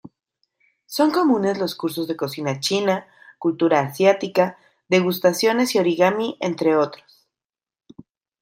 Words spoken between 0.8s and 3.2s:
Son comunes los cursos de cocina china,